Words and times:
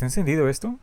¿Está 0.00 0.06
encendido 0.06 0.48
esto? 0.48 0.78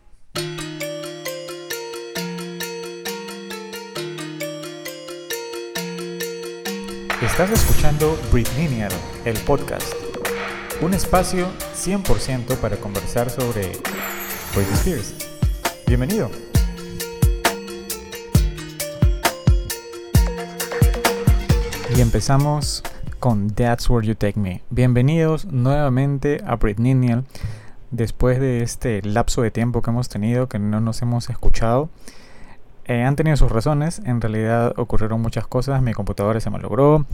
Estás 7.24 7.50
escuchando 7.50 8.16
Britney, 8.32 8.88
el 9.26 9.36
podcast, 9.40 9.92
un 10.84 10.94
espacio 10.94 11.48
100% 11.74 12.58
para 12.58 12.78
conversar 12.78 13.32
sobre 13.32 13.72
Britney 14.54 14.74
Spears. 14.76 15.16
Bienvenido. 15.88 16.30
Y 21.96 22.02
empezamos 22.02 22.84
con 23.20 23.50
That's 23.50 23.90
Where 23.90 24.08
You 24.08 24.14
Take 24.14 24.40
Me. 24.40 24.62
Bienvenidos 24.70 25.46
nuevamente 25.46 26.40
a 26.46 26.56
Britney 26.56 26.94
después 27.92 28.40
de 28.40 28.64
este 28.64 29.02
lapso 29.02 29.42
de 29.42 29.52
tiempo 29.52 29.82
que 29.82 29.92
hemos 29.92 30.10
tenido, 30.10 30.48
que 30.48 30.60
no 30.60 30.82
nos 30.82 31.02
hemos 31.02 31.30
escuchado. 31.30 31.90
Eh, 32.86 33.04
han 33.04 33.16
tenido 33.16 33.36
sus 33.36 33.52
razones, 33.52 34.02
en 34.06 34.22
realidad 34.22 34.74
ocurrieron 34.78 35.22
muchas 35.22 35.46
cosas, 35.48 35.82
mi 35.82 35.94
computadora 35.94 36.40
se 36.40 36.50
me 36.50 36.60
logró, 36.60 37.06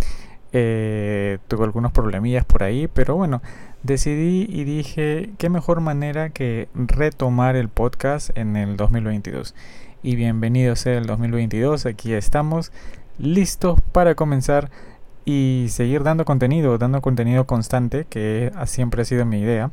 eh, 0.51 1.39
tuve 1.47 1.63
algunos 1.65 1.91
problemillas 1.91 2.45
por 2.45 2.61
ahí, 2.61 2.87
pero 2.87 3.15
bueno, 3.15 3.41
decidí 3.81 4.45
y 4.47 4.65
dije 4.65 5.31
qué 5.39 5.49
mejor 5.49 5.81
manera 5.81 6.29
que 6.29 6.69
retomar 6.75 7.55
el 7.55 7.69
podcast 7.69 8.37
en 8.37 8.55
el 8.55 8.77
2022. 8.77 9.55
Y 10.03 10.15
bienvenido 10.15 10.75
sea 10.75 10.97
el 10.99 11.07
2022, 11.07 11.87
aquí 11.87 12.13
estamos 12.13 12.71
listos 13.17 13.79
para 13.91 14.13
comenzar 14.13 14.69
y 15.25 15.67
seguir 15.69 16.03
dando 16.03 16.25
contenido, 16.25 16.77
dando 16.77 17.01
contenido 17.01 17.45
constante, 17.45 18.05
que 18.07 18.51
siempre 18.65 19.01
ha 19.01 19.05
sido 19.05 19.25
mi 19.25 19.39
idea. 19.39 19.71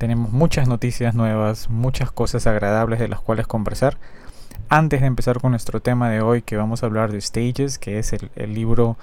Tenemos 0.00 0.32
muchas 0.32 0.66
noticias 0.66 1.14
nuevas, 1.14 1.68
muchas 1.68 2.10
cosas 2.10 2.46
agradables 2.46 3.00
de 3.00 3.08
las 3.08 3.20
cuales 3.20 3.46
conversar. 3.46 3.98
Antes 4.70 5.02
de 5.02 5.06
empezar 5.06 5.42
con 5.42 5.50
nuestro 5.50 5.80
tema 5.80 6.08
de 6.08 6.22
hoy, 6.22 6.40
que 6.40 6.56
vamos 6.56 6.82
a 6.82 6.86
hablar 6.86 7.12
de 7.12 7.20
Stages, 7.20 7.78
que 7.78 7.98
es 7.98 8.14
el, 8.14 8.54
libro 8.54 8.96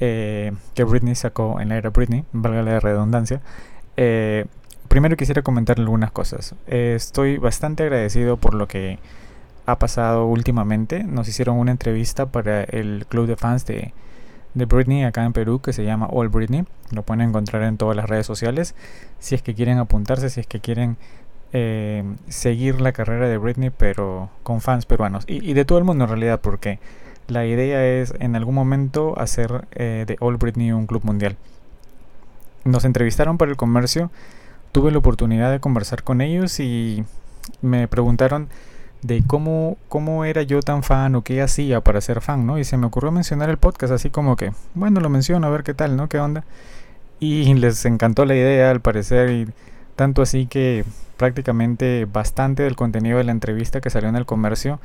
eh, 0.00 0.52
que 0.74 0.84
Britney 0.84 1.14
sacó 1.14 1.62
en 1.62 1.70
la 1.70 1.78
era 1.78 1.88
Britney, 1.88 2.26
valga 2.34 2.60
la 2.60 2.78
redundancia. 2.78 3.40
Eh, 3.96 4.44
primero 4.88 5.16
quisiera 5.16 5.40
comentar 5.40 5.78
algunas 5.78 6.10
cosas. 6.10 6.54
Eh, 6.66 6.92
estoy 6.94 7.38
bastante 7.38 7.84
agradecido 7.84 8.36
por 8.36 8.52
lo 8.52 8.68
que 8.68 8.98
ha 9.64 9.78
pasado 9.78 10.26
últimamente. 10.26 11.04
Nos 11.04 11.26
hicieron 11.26 11.56
una 11.56 11.70
entrevista 11.70 12.26
para 12.26 12.64
el 12.64 13.06
club 13.08 13.26
de 13.28 13.36
fans 13.36 13.64
de, 13.64 13.94
de 14.54 14.64
Britney 14.64 15.04
acá 15.04 15.24
en 15.24 15.32
Perú 15.32 15.60
que 15.60 15.72
se 15.72 15.84
llama 15.84 16.06
All 16.06 16.28
Britney. 16.28 16.64
Lo 16.92 17.02
pueden 17.02 17.28
encontrar 17.28 17.62
en 17.62 17.76
todas 17.76 17.96
las 17.96 18.08
redes 18.08 18.26
sociales. 18.26 18.74
Si 19.18 19.34
es 19.34 19.42
que 19.42 19.54
quieren 19.54 19.78
apuntarse, 19.78 20.30
si 20.30 20.40
es 20.40 20.46
que 20.46 20.60
quieren 20.60 20.96
eh, 21.52 22.04
seguir 22.28 22.80
la 22.80 22.92
carrera 22.92 23.28
de 23.28 23.38
Britney, 23.38 23.70
pero 23.70 24.30
con 24.42 24.60
fans 24.60 24.86
peruanos. 24.86 25.24
Y, 25.26 25.52
de 25.52 25.64
todo 25.64 25.78
el 25.78 25.84
mundo 25.84 26.04
en 26.04 26.10
realidad, 26.10 26.40
porque 26.40 26.78
la 27.28 27.46
idea 27.46 27.84
es 27.84 28.14
en 28.18 28.36
algún 28.36 28.54
momento 28.54 29.18
hacer 29.18 29.66
eh, 29.72 30.04
de 30.06 30.16
All 30.20 30.36
Britney 30.36 30.72
un 30.72 30.86
club 30.86 31.04
mundial. 31.04 31.36
Nos 32.64 32.84
entrevistaron 32.84 33.38
para 33.38 33.50
el 33.50 33.56
comercio. 33.56 34.10
Tuve 34.72 34.90
la 34.90 34.98
oportunidad 34.98 35.52
de 35.52 35.60
conversar 35.60 36.02
con 36.02 36.20
ellos 36.20 36.58
y 36.58 37.04
me 37.62 37.86
preguntaron 37.86 38.48
de 39.04 39.22
cómo, 39.26 39.76
cómo 39.90 40.24
era 40.24 40.42
yo 40.42 40.62
tan 40.62 40.82
fan 40.82 41.14
o 41.14 41.22
qué 41.22 41.42
hacía 41.42 41.82
para 41.82 42.00
ser 42.00 42.22
fan, 42.22 42.46
¿no? 42.46 42.58
Y 42.58 42.64
se 42.64 42.78
me 42.78 42.86
ocurrió 42.86 43.12
mencionar 43.12 43.50
el 43.50 43.58
podcast 43.58 43.92
así 43.92 44.08
como 44.08 44.34
que, 44.34 44.52
bueno, 44.74 44.98
lo 45.00 45.10
menciono 45.10 45.46
a 45.46 45.50
ver 45.50 45.62
qué 45.62 45.74
tal, 45.74 45.94
¿no? 45.94 46.08
¿Qué 46.08 46.18
onda? 46.18 46.42
Y 47.20 47.52
les 47.52 47.84
encantó 47.84 48.24
la 48.24 48.34
idea 48.34 48.70
al 48.70 48.80
parecer 48.80 49.30
y 49.30 49.46
tanto 49.94 50.22
así 50.22 50.46
que 50.46 50.86
prácticamente 51.18 52.06
bastante 52.10 52.62
del 52.62 52.76
contenido 52.76 53.18
de 53.18 53.24
la 53.24 53.32
entrevista 53.32 53.82
que 53.82 53.90
salió 53.90 54.08
en 54.08 54.16
el 54.16 54.24
comercio 54.24 54.80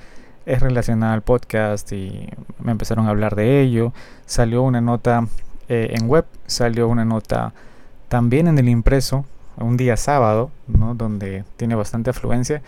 es 0.45 0.61
relacionada 0.61 1.14
al 1.14 1.22
podcast 1.22 1.89
y 1.94 2.28
me 2.61 2.73
empezaron 2.73 3.08
a 3.08 3.11
hablar 3.11 3.36
de 3.38 3.61
ello. 3.61 3.94
Salió 4.26 4.64
una 4.64 4.82
nota 4.82 5.27
eh, 5.70 5.92
en 5.94 6.10
web, 6.10 6.26
salió 6.45 6.89
una 6.89 7.05
nota 7.05 7.54
también 8.10 8.49
en 8.49 8.58
el 8.58 8.67
impreso, 8.67 9.23
un 9.55 9.77
día 9.77 9.95
sábado, 9.95 10.52
¿no? 10.67 10.94
donde 10.94 11.45
tiene 11.55 11.76
bastante 11.76 12.10
afluencia 12.10 12.61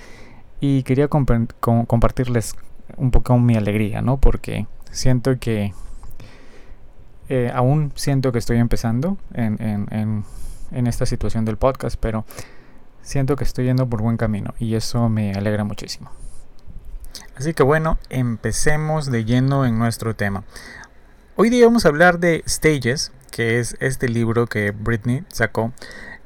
y 0.62 0.84
quería 0.84 1.08
compartirles 1.10 2.56
un 2.96 3.12
poco 3.12 3.38
mi 3.40 3.58
alegría, 3.58 4.02
¿no? 4.02 4.18
Porque 4.18 4.68
siento 4.92 5.40
que 5.40 5.74
eh, 7.30 7.52
aún 7.54 7.92
siento 7.96 8.32
que 8.32 8.38
estoy 8.38 8.58
empezando 8.58 9.18
en, 9.34 9.58
en, 9.60 10.24
en, 10.72 10.88
esta 10.88 11.06
situación 11.08 11.46
del 11.46 11.58
podcast, 11.58 11.98
pero 12.00 12.26
siento 13.02 13.36
que 13.36 13.44
estoy 13.44 13.66
yendo 13.66 13.90
por 13.90 14.04
buen 14.04 14.18
camino 14.18 14.54
y 14.60 14.76
eso 14.76 15.10
me 15.10 15.34
alegra 15.34 15.64
muchísimo. 15.64 16.12
Así 17.36 17.56
que 17.56 17.64
bueno, 17.64 17.98
empecemos 18.10 19.08
de 19.10 19.22
en 19.22 19.80
nuestro 19.80 20.16
tema. 20.16 20.44
Hoy 21.38 21.50
día 21.50 21.66
vamos 21.66 21.86
a 21.86 21.90
hablar 21.90 22.20
de 22.20 22.44
Stages, 22.48 23.12
que 23.32 23.60
es 23.60 23.78
este 23.80 24.08
libro 24.08 24.46
que 24.46 24.70
Britney 24.70 25.24
sacó 25.30 25.72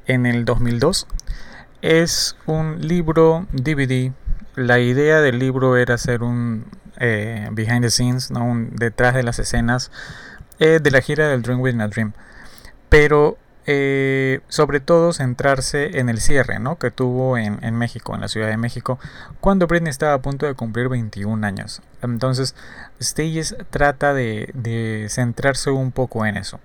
en 0.06 0.26
el 0.26 0.44
2002. 0.44 1.06
Es 1.80 2.36
un 2.46 2.86
libro 2.86 3.46
DVD 3.52 4.12
la 4.56 4.80
idea 4.80 5.20
del 5.20 5.38
libro 5.38 5.76
era 5.76 5.94
hacer 5.94 6.22
un 6.22 6.66
eh, 6.98 7.48
behind 7.52 7.82
the 7.82 7.90
scenes, 7.90 8.30
¿no? 8.30 8.44
un 8.44 8.74
detrás 8.74 9.14
de 9.14 9.22
las 9.22 9.38
escenas 9.38 9.90
eh, 10.58 10.80
de 10.82 10.90
la 10.90 11.00
gira 11.00 11.28
del 11.28 11.42
Dream 11.42 11.60
Within 11.60 11.82
a 11.82 11.88
Dream. 11.88 12.14
Pero 12.88 13.36
eh, 13.66 14.40
sobre 14.48 14.80
todo 14.80 15.12
centrarse 15.12 15.98
en 15.98 16.08
el 16.08 16.20
cierre 16.20 16.58
¿no? 16.58 16.78
que 16.78 16.90
tuvo 16.90 17.36
en, 17.36 17.76
México, 17.76 18.14
en 18.14 18.22
la 18.22 18.28
Ciudad 18.28 18.48
de 18.48 18.56
México, 18.56 18.98
cuando 19.40 19.66
Britney 19.66 19.90
estaba 19.90 20.14
a 20.14 20.22
punto 20.22 20.46
de 20.46 20.54
cumplir 20.54 20.88
21 20.88 21.46
años. 21.46 21.82
Entonces, 22.02 22.54
Stages 23.00 23.56
trata 23.70 24.14
de 24.14 25.06
centrarse 25.10 25.70
un 25.70 25.92
poco 25.92 26.24
en 26.24 26.36
eso. 26.36 26.60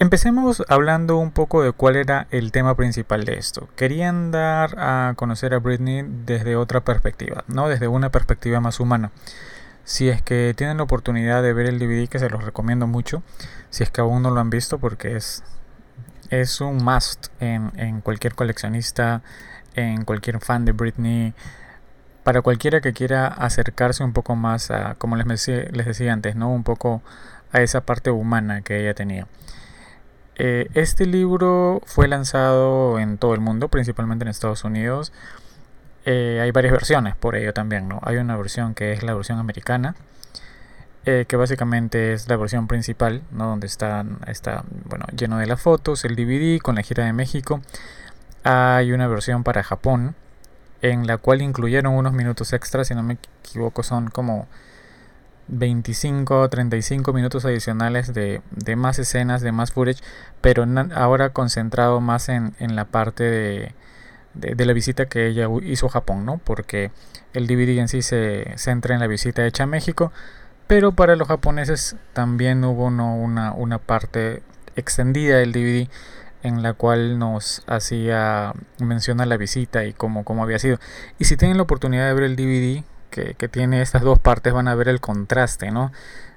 Empecemos 0.00 0.64
hablando 0.68 1.18
un 1.18 1.30
poco 1.30 1.62
de 1.62 1.72
cuál 1.72 1.94
era 1.94 2.26
el 2.30 2.52
tema 2.52 2.74
principal 2.74 3.26
de 3.26 3.34
esto. 3.34 3.68
Querían 3.76 4.30
dar 4.30 4.74
a 4.78 5.12
conocer 5.14 5.52
a 5.52 5.58
Britney 5.58 6.06
desde 6.24 6.56
otra 6.56 6.80
perspectiva, 6.80 7.44
¿no? 7.48 7.68
Desde 7.68 7.86
una 7.86 8.08
perspectiva 8.08 8.60
más 8.60 8.80
humana. 8.80 9.10
Si 9.84 10.08
es 10.08 10.22
que 10.22 10.54
tienen 10.56 10.78
la 10.78 10.84
oportunidad 10.84 11.42
de 11.42 11.52
ver 11.52 11.66
el 11.66 11.78
DVD, 11.78 12.08
que 12.08 12.18
se 12.18 12.30
los 12.30 12.42
recomiendo 12.42 12.86
mucho, 12.86 13.22
si 13.68 13.82
es 13.82 13.90
que 13.90 14.00
aún 14.00 14.22
no 14.22 14.30
lo 14.30 14.40
han 14.40 14.48
visto, 14.48 14.78
porque 14.78 15.16
es, 15.16 15.42
es 16.30 16.62
un 16.62 16.82
must 16.82 17.26
en, 17.38 17.70
en 17.76 18.00
cualquier 18.00 18.34
coleccionista, 18.34 19.20
en 19.74 20.06
cualquier 20.06 20.40
fan 20.40 20.64
de 20.64 20.72
Britney, 20.72 21.34
para 22.24 22.40
cualquiera 22.40 22.80
que 22.80 22.94
quiera 22.94 23.26
acercarse 23.26 24.02
un 24.02 24.14
poco 24.14 24.34
más 24.34 24.70
a, 24.70 24.94
como 24.94 25.16
les 25.16 25.26
les 25.46 25.84
decía 25.84 26.14
antes, 26.14 26.36
¿no? 26.36 26.50
Un 26.50 26.64
poco 26.64 27.02
a 27.52 27.60
esa 27.60 27.82
parte 27.82 28.10
humana 28.10 28.62
que 28.62 28.80
ella 28.80 28.94
tenía. 28.94 29.26
Eh, 30.36 30.68
este 30.74 31.06
libro 31.06 31.82
fue 31.84 32.08
lanzado 32.08 32.98
en 32.98 33.18
todo 33.18 33.34
el 33.34 33.40
mundo, 33.40 33.68
principalmente 33.68 34.24
en 34.24 34.28
Estados 34.28 34.64
Unidos. 34.64 35.12
Eh, 36.06 36.40
hay 36.42 36.50
varias 36.50 36.72
versiones 36.72 37.14
por 37.16 37.36
ello 37.36 37.52
también, 37.52 37.88
¿no? 37.88 38.00
Hay 38.02 38.16
una 38.16 38.36
versión 38.36 38.74
que 38.74 38.92
es 38.92 39.02
la 39.02 39.14
versión 39.14 39.38
americana, 39.38 39.96
eh, 41.04 41.26
que 41.28 41.36
básicamente 41.36 42.12
es 42.12 42.28
la 42.28 42.36
versión 42.36 42.68
principal, 42.68 43.22
¿no? 43.32 43.46
Donde 43.48 43.66
está, 43.66 44.04
está 44.26 44.64
bueno, 44.84 45.04
lleno 45.16 45.38
de 45.38 45.46
las 45.46 45.60
fotos, 45.60 46.04
el 46.04 46.16
DVD 46.16 46.60
con 46.60 46.74
la 46.76 46.82
gira 46.82 47.04
de 47.04 47.12
México. 47.12 47.60
Hay 48.44 48.92
una 48.92 49.06
versión 49.08 49.44
para 49.44 49.62
Japón, 49.62 50.14
en 50.82 51.06
la 51.06 51.18
cual 51.18 51.42
incluyeron 51.42 51.94
unos 51.94 52.12
minutos 52.14 52.52
extras, 52.54 52.88
si 52.88 52.94
no 52.94 53.02
me 53.02 53.18
equivoco, 53.42 53.82
son 53.82 54.08
como 54.08 54.48
25 55.50 56.40
o 56.40 56.48
35 56.48 57.12
minutos 57.12 57.44
adicionales 57.44 58.14
de, 58.14 58.42
más 58.76 58.98
escenas, 58.98 59.42
de 59.42 59.52
más 59.52 59.72
footage, 59.72 60.02
pero 60.40 60.64
ahora 60.94 61.30
concentrado 61.30 62.00
más 62.00 62.28
en, 62.28 62.54
la 62.60 62.84
parte 62.86 63.24
de, 63.24 63.74
de, 64.34 64.64
la 64.64 64.72
visita 64.72 65.06
que 65.06 65.26
ella 65.26 65.48
hizo 65.62 65.86
a 65.86 65.90
Japón, 65.90 66.24
¿no? 66.24 66.38
Porque 66.38 66.92
el 67.34 67.46
DVD 67.46 67.78
en 67.78 67.88
sí 67.88 68.02
se 68.02 68.52
centra 68.56 68.94
en 68.94 69.00
la 69.00 69.06
visita 69.06 69.46
hecha 69.46 69.64
a 69.64 69.66
México, 69.66 70.12
pero 70.66 70.92
para 70.92 71.16
los 71.16 71.28
japoneses 71.28 71.96
también 72.12 72.64
hubo 72.64 72.86
una, 72.86 73.52
una 73.52 73.78
parte 73.78 74.42
extendida 74.76 75.38
del 75.38 75.52
DVD 75.52 75.88
en 76.42 76.62
la 76.62 76.72
cual 76.74 77.18
nos 77.18 77.62
hacía 77.66 78.54
mención 78.78 79.20
a 79.20 79.26
la 79.26 79.36
visita 79.36 79.84
y 79.84 79.92
cómo, 79.92 80.24
cómo 80.24 80.42
había 80.42 80.58
sido. 80.58 80.78
Y 81.18 81.24
si 81.24 81.36
tienen 81.36 81.56
la 81.56 81.64
oportunidad 81.64 82.06
de 82.06 82.14
ver 82.14 82.24
el 82.24 82.36
DVD, 82.36 82.84
que, 83.10 83.34
tiene 83.48 83.82
estas 83.82 84.02
dos 84.02 84.18
partes 84.18 84.52
van 84.52 84.68
a 84.68 84.74
ver 84.74 84.88
el 84.88 85.00
contraste, 85.00 85.70
¿no? 85.70 85.92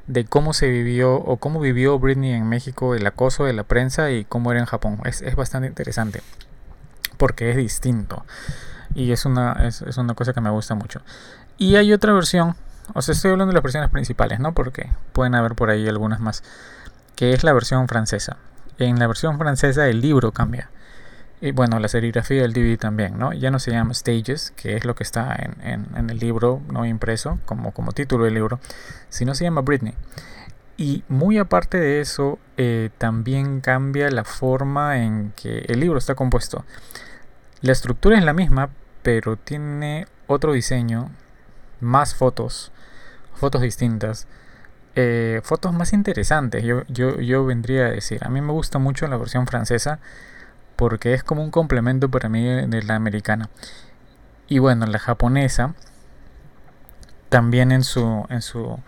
De 0.07 0.25
cómo 0.25 0.53
se 0.53 0.67
vivió 0.67 1.15
o 1.15 1.37
cómo 1.37 1.59
vivió 1.59 1.97
Britney 1.99 2.33
en 2.33 2.49
México 2.49 2.95
el 2.95 3.05
acoso 3.07 3.45
de 3.45 3.53
la 3.53 3.63
prensa 3.63 4.11
y 4.11 4.25
cómo 4.25 4.51
era 4.51 4.59
en 4.59 4.65
Japón. 4.65 4.99
Es, 5.05 5.35
bastante 5.35 5.67
interesante 5.67 6.21
porque 7.17 7.51
es 7.51 7.55
distinto 7.55 8.25
y 8.95 9.11
es 9.11 9.25
una, 9.25 9.53
es, 9.65 9.81
una 9.97 10.13
cosa 10.13 10.33
que 10.33 10.41
me 10.41 10.49
gusta 10.49 10.75
mucho. 10.75 11.01
Y 11.57 11.75
hay 11.75 11.93
otra 11.93 12.11
versión, 12.13 12.55
o 12.93 13.01
sea, 13.01 13.13
estoy 13.13 13.31
hablando 13.31 13.51
de 13.51 13.55
las 13.55 13.63
versiones 13.63 13.89
principales, 13.89 14.39
¿no? 14.39 14.53
Porque 14.53 14.89
pueden 15.13 15.35
haber 15.35 15.55
por 15.55 15.69
ahí 15.69 15.87
algunas 15.87 16.19
más, 16.19 16.43
que 17.15 17.33
es 17.33 17.43
la 17.43 17.53
versión 17.53 17.87
francesa. 17.87 18.37
En 18.79 18.99
la 18.99 19.07
versión 19.07 19.37
francesa 19.37 19.87
el 19.87 20.01
libro 20.01 20.31
cambia. 20.31 20.69
Y 21.43 21.51
bueno, 21.51 21.77
la 21.77 21.89
serigrafía 21.89 22.43
del 22.43 22.53
DVD 22.53 22.79
también, 22.79 23.19
¿no? 23.19 23.33
Ya 23.33 23.51
no 23.51 23.59
se 23.59 23.71
llama 23.71 23.93
Stages, 23.93 24.51
que 24.55 24.77
es 24.77 24.85
lo 24.85 24.95
que 24.95 25.03
está 25.03 25.35
en, 25.35 25.89
en, 25.93 26.09
el 26.09 26.17
libro, 26.17 26.61
no 26.71 26.85
impreso, 26.85 27.37
como, 27.43 27.73
como 27.73 27.91
título 27.91 28.23
del 28.23 28.35
libro, 28.35 28.61
sino 29.09 29.35
se 29.35 29.43
llama 29.43 29.59
Britney. 29.59 29.93
Y 30.77 31.03
muy 31.09 31.37
aparte 31.39 31.77
de 31.77 31.99
eso, 31.99 32.39
eh, 32.55 32.91
también 32.97 33.59
cambia 33.59 34.09
la 34.09 34.23
forma 34.23 34.99
en 34.99 35.33
que 35.35 35.65
el 35.67 35.81
libro 35.81 35.97
está 35.97 36.15
compuesto. 36.15 36.63
La 37.59 37.73
estructura 37.73 38.17
es 38.17 38.23
la 38.23 38.31
misma, 38.31 38.69
pero 39.01 39.35
tiene 39.35 40.07
otro 40.27 40.53
diseño, 40.53 41.11
más 41.81 42.15
fotos, 42.15 42.71
fotos 43.35 43.61
distintas, 43.61 44.29
eh, 44.95 45.41
fotos 45.43 45.73
más 45.73 45.91
interesantes, 45.91 46.63
yo, 46.63 46.83
yo, 46.87 47.19
yo 47.19 47.43
vendría 47.43 47.87
a 47.87 47.91
decir. 47.91 48.23
A 48.23 48.29
mí 48.29 48.39
me 48.39 48.53
gusta 48.53 48.79
mucho 48.79 49.05
la 49.07 49.17
versión 49.17 49.45
francesa 49.45 49.99
porque 50.75 51.13
es 51.13 51.23
como 51.23 51.43
un 51.43 51.51
complemento 51.51 52.09
para 52.09 52.29
mí 52.29 52.43
de 52.43 52.83
la 52.83 52.95
americana. 52.95 53.49
Y 54.47 54.59
bueno, 54.59 54.85
la 54.85 54.99
japonesa 54.99 55.73
también 57.29 57.71
en 57.71 57.83
su 57.83 58.25
en 58.29 58.41
su 58.41 58.79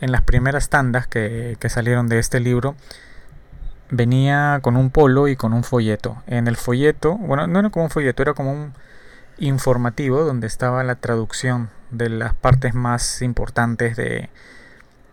en 0.00 0.12
las 0.12 0.22
primeras 0.22 0.68
tandas 0.68 1.06
que, 1.06 1.56
que, 1.58 1.68
salieron 1.68 2.08
de 2.08 2.18
este 2.18 2.40
libro 2.40 2.74
venía 3.90 4.60
con 4.62 4.76
un 4.76 4.90
polo 4.90 5.28
y 5.28 5.36
con 5.36 5.52
un 5.52 5.64
folleto. 5.64 6.22
En 6.26 6.48
el 6.48 6.56
folleto, 6.56 7.16
bueno, 7.16 7.46
no 7.46 7.58
era 7.60 7.70
como 7.70 7.84
un 7.84 7.90
folleto, 7.90 8.22
era 8.22 8.34
como 8.34 8.52
un 8.52 8.72
informativo 9.38 10.24
donde 10.24 10.46
estaba 10.46 10.82
la 10.84 10.96
traducción 10.96 11.70
de 11.90 12.08
las 12.08 12.34
partes 12.34 12.74
más 12.74 13.22
importantes 13.22 13.96
de 13.96 14.30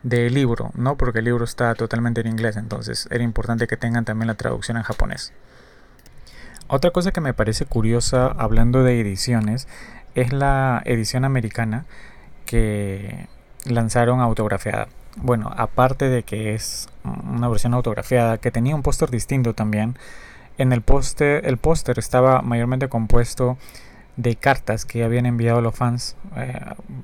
del 0.04 0.34
libro, 0.34 0.72
¿no? 0.76 0.98
Porque 0.98 1.20
el 1.20 1.26
libro 1.26 1.46
está 1.46 1.74
totalmente 1.76 2.22
en 2.22 2.28
inglés, 2.28 2.58
entonces 2.58 3.08
era 3.10 3.24
importante 3.24 3.68
que 3.68 3.78
tengan 3.78 4.06
también 4.06 4.28
la 4.28 4.36
traducción 4.36 4.78
en 4.78 4.84
japonés. 4.84 5.34
Otra 6.76 6.90
cosa 6.90 7.12
que 7.12 7.22
me 7.22 7.36
parece 7.36 7.68
curiosa 7.68 8.26
hablando 8.36 8.84
de 8.84 9.00
ediciones 9.00 9.68
es 10.16 10.34
la 10.34 10.82
edición 10.86 11.24
americana 11.24 11.86
que 12.48 13.28
lanzaron 13.66 14.22
autografiada. 14.22 14.88
Bueno, 15.18 15.52
aparte 15.56 16.10
de 16.10 16.24
que 16.24 16.56
es 16.56 16.90
una 17.04 17.48
versión 17.48 17.76
autografiada 17.76 18.40
que 18.40 18.50
tenía 18.50 18.74
un 18.74 18.82
póster 18.82 19.12
distinto 19.12 19.54
también, 19.54 20.00
en 20.58 20.74
el 20.74 20.82
póster 20.82 21.46
el 21.46 21.58
póster 21.58 22.00
estaba 22.00 22.42
mayormente 22.42 22.90
compuesto 22.90 23.56
de 24.18 24.36
cartas 24.36 24.86
que 24.86 25.04
habían 25.04 25.28
enviado 25.28 25.62
los 25.62 25.76
fans 25.76 26.16
eh, 26.36 26.60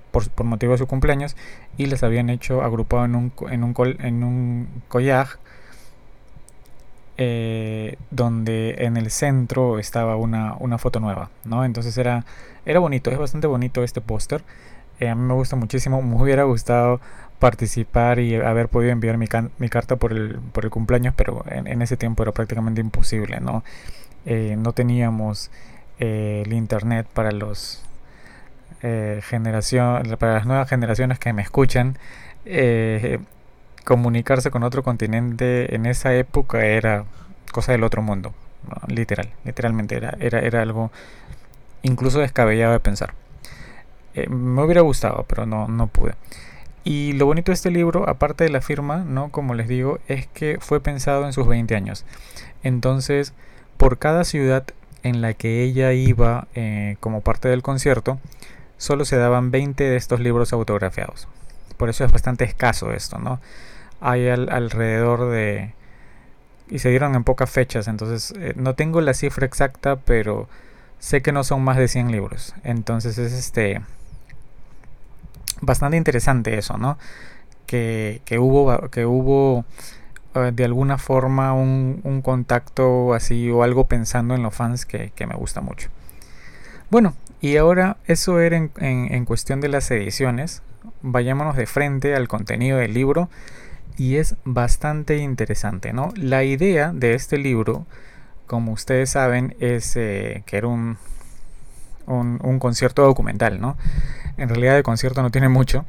por, 0.10 0.45
motivo 0.45 0.72
de 0.72 0.80
su 0.80 0.88
cumpleaños 0.88 1.38
y 1.77 1.86
les 1.86 2.01
habían 2.01 2.31
hecho 2.31 2.63
agrupado 2.63 3.06
en 3.06 3.13
un, 3.13 3.33
en 3.51 3.63
un, 3.63 3.75
en 4.00 4.24
un 4.24 4.68
collage 4.88 5.38
eh, 7.21 7.98
donde 8.12 8.75
en 8.77 8.95
el 8.95 9.12
centro 9.12 9.77
estaba 9.77 10.16
una, 10.16 10.56
una, 10.57 10.77
foto 10.77 11.01
nueva, 11.01 11.30
¿no? 11.44 11.66
Entonces 11.66 11.98
era, 11.98 12.24
era 12.66 12.80
bonito, 12.80 13.12
es 13.12 13.18
bastante 13.18 13.45
bonito 13.45 13.83
este 13.83 14.00
póster. 14.00 14.42
Eh, 15.01 15.10
a 15.10 15.16
mí 15.16 15.24
me 15.24 15.33
gusta 15.33 15.57
muchísimo, 15.57 16.01
me 16.01 16.16
hubiera 16.16 16.44
gustado 16.44 17.01
participar 17.39 18.19
y 18.19 18.36
haber 18.36 18.69
podido 18.69 18.94
enviar 18.94 19.18
mi, 19.18 19.27
carta 19.27 19.98
por 19.98 20.13
el, 20.13 20.39
por 20.54 20.63
el 20.63 20.71
cumpleaños, 20.71 21.13
pero 21.13 21.44
en, 21.50 21.81
ese 21.81 21.98
tiempo 21.98 22.24
era 22.24 22.31
prácticamente 22.31 22.80
imposible, 22.80 23.42
¿no? 23.42 23.65
Eh, 24.25 24.56
no 24.57 24.72
teníamos 24.72 25.51
el 26.00 26.54
internet 26.54 27.06
para 27.13 27.31
los 27.31 27.83
generación, 28.80 30.04
para 30.18 30.36
las 30.36 30.45
nuevas 30.45 30.69
generaciones 30.69 31.19
que 31.19 31.33
me 31.33 31.42
escuchan 31.42 31.98
comunicarse 33.83 34.51
con 34.51 34.63
otro 34.63 34.83
continente 34.83 35.75
en 35.75 35.85
esa 35.85 36.13
época 36.13 36.65
era 36.65 37.05
cosa 37.51 37.71
del 37.71 37.83
otro 37.83 38.01
mundo. 38.01 38.33
Literal, 38.87 39.29
literalmente 39.45 39.95
era, 39.95 40.15
era, 40.19 40.39
era 40.39 40.61
algo 40.61 40.91
incluso 41.81 42.19
descabellado 42.19 42.73
de 42.73 42.79
pensar. 42.79 43.13
Eh, 44.15 44.27
me 44.29 44.63
hubiera 44.63 44.81
gustado, 44.81 45.25
pero 45.27 45.45
no, 45.45 45.67
no 45.67 45.87
pude. 45.87 46.15
Y 46.83 47.13
lo 47.13 47.25
bonito 47.25 47.51
de 47.51 47.55
este 47.55 47.71
libro, 47.71 48.07
aparte 48.09 48.43
de 48.43 48.49
la 48.49 48.61
firma, 48.61 48.97
¿no? 48.97 49.29
Como 49.29 49.53
les 49.53 49.67
digo, 49.67 49.99
es 50.07 50.27
que 50.27 50.57
fue 50.59 50.79
pensado 50.79 51.25
en 51.25 51.33
sus 51.33 51.47
20 51.47 51.75
años. 51.75 52.05
Entonces, 52.63 53.33
por 53.77 53.97
cada 53.97 54.23
ciudad 54.23 54.63
en 55.03 55.21
la 55.21 55.33
que 55.33 55.63
ella 55.63 55.93
iba 55.93 56.47
eh, 56.55 56.97
como 56.99 57.21
parte 57.21 57.47
del 57.49 57.61
concierto, 57.61 58.19
solo 58.77 59.05
se 59.05 59.17
daban 59.17 59.51
20 59.51 59.83
de 59.83 59.95
estos 59.95 60.19
libros 60.19 60.53
autografiados. 60.53 61.27
Por 61.79 61.89
eso 61.89 62.05
es 62.05 62.11
bastante 62.11 62.43
escaso 62.43 62.91
esto, 62.91 63.17
¿no? 63.17 63.39
hay 64.01 64.27
alrededor 64.29 65.29
de... 65.29 65.73
Y 66.69 66.79
se 66.79 66.89
dieron 66.89 67.15
en 67.15 67.23
pocas 67.23 67.49
fechas, 67.49 67.87
entonces 67.87 68.33
eh, 68.37 68.53
no 68.55 68.75
tengo 68.75 69.01
la 69.01 69.13
cifra 69.13 69.45
exacta, 69.45 69.95
pero 69.95 70.47
sé 70.99 71.21
que 71.21 71.31
no 71.31 71.43
son 71.43 71.63
más 71.63 71.77
de 71.77 71.87
100 71.87 72.11
libros. 72.11 72.53
Entonces 72.63 73.17
es 73.17 73.33
este... 73.33 73.81
Bastante 75.61 75.97
interesante 75.97 76.57
eso, 76.57 76.77
¿no? 76.77 76.97
Que, 77.65 78.21
que 78.23 78.39
hubo, 78.39 78.89
que 78.89 79.05
hubo 79.05 79.65
eh, 80.35 80.51
de 80.53 80.63
alguna 80.63 80.97
forma 80.97 81.53
un, 81.53 82.21
contacto 82.23 83.13
así 83.13 83.49
o 83.49 83.63
algo 83.63 83.87
pensando 83.87 84.35
en 84.35 84.43
los 84.43 84.53
fans 84.53 84.85
que, 84.85 85.11
me 85.27 85.35
gusta 85.35 85.61
mucho. 85.61 85.89
Bueno, 86.89 87.15
y 87.41 87.57
ahora 87.57 87.97
eso 88.05 88.39
era 88.39 88.57
en, 88.57 88.71
en 88.77 89.25
cuestión 89.25 89.59
de 89.59 89.69
las 89.69 89.89
ediciones. 89.91 90.61
Vayámonos 91.01 91.55
de 91.55 91.65
frente 91.65 92.15
al 92.15 92.27
contenido 92.27 92.77
del 92.77 92.93
libro 92.93 93.29
y 93.97 94.15
es 94.15 94.35
bastante 94.45 95.17
interesante, 95.17 95.93
¿no? 95.93 96.13
La 96.15 96.43
idea 96.43 96.91
de 96.93 97.15
este 97.15 97.37
libro, 97.37 97.85
como 98.47 98.71
ustedes 98.71 99.09
saben, 99.11 99.55
es 99.59 99.95
eh, 99.97 100.43
que 100.45 100.57
era 100.57 100.67
un, 100.67 100.97
un, 102.07 102.59
concierto 102.59 103.03
documental, 103.03 103.59
¿no? 103.59 103.77
En 104.37 104.49
realidad 104.49 104.77
el 104.77 104.83
concierto 104.83 105.21
no 105.21 105.31
tiene 105.31 105.49
mucho, 105.49 105.85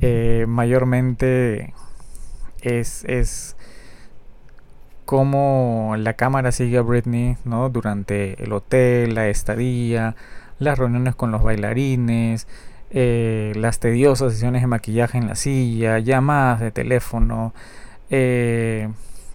eh, 0.00 0.46
mayormente 0.48 1.74
es, 2.62 3.04
es 3.04 3.56
cómo 5.04 5.94
la 5.98 6.14
cámara 6.14 6.52
sigue 6.52 6.78
a 6.78 6.82
Britney, 6.82 7.36
¿no? 7.44 7.70
Durante 7.70 8.42
el 8.42 8.52
hotel, 8.52 9.14
la 9.14 9.28
estadía, 9.28 10.14
las 10.58 10.78
reuniones 10.78 11.14
con 11.14 11.30
los 11.30 11.42
bailarines, 11.42 12.46
eh, 12.90 13.52
las 13.56 13.78
tediosas 13.80 14.32
sesiones 14.32 14.62
de 14.62 14.66
maquillaje 14.66 15.18
en 15.18 15.26
la 15.26 15.34
silla, 15.34 15.98
llamadas 15.98 16.60
de 16.60 16.70
teléfono, 16.70 17.52
eh, 18.10 18.88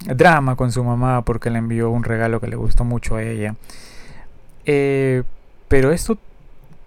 drama 0.05 0.55
con 0.55 0.71
su 0.71 0.83
mamá 0.83 1.23
porque 1.23 1.50
le 1.50 1.59
envió 1.59 1.89
un 1.89 2.03
regalo 2.03 2.39
que 2.39 2.47
le 2.47 2.55
gustó 2.55 2.83
mucho 2.83 3.15
a 3.15 3.23
ella. 3.23 3.55
Eh, 4.65 5.23
pero 5.67 5.91
esto, 5.91 6.17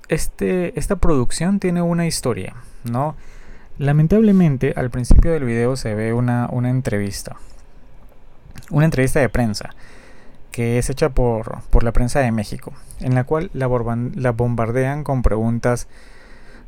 este, 0.09 0.79
esta 0.79 0.97
producción 0.97 1.61
tiene 1.61 1.83
una 1.83 2.07
historia, 2.07 2.55
¿no? 2.85 3.17
Lamentablemente 3.79 4.73
al 4.77 4.91
principio 4.91 5.33
del 5.33 5.45
video 5.45 5.77
se 5.77 5.95
ve 5.95 6.13
una, 6.13 6.49
una 6.51 6.71
entrevista, 6.71 7.37
una 8.71 8.87
entrevista 8.87 9.21
de 9.21 9.29
prensa 9.29 9.71
que 10.51 10.79
es 10.79 10.89
hecha 10.89 11.11
por, 11.11 11.61
por 11.69 11.83
la 11.83 11.93
prensa 11.93 12.21
de 12.21 12.33
México, 12.33 12.73
en 13.01 13.15
la 13.15 13.25
cual 13.25 13.51
la, 13.53 13.69
la 14.15 14.33
bombardean 14.33 15.05
con 15.05 15.21
preguntas 15.21 15.87